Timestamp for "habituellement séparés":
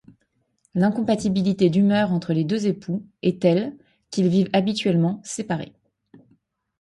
4.51-5.73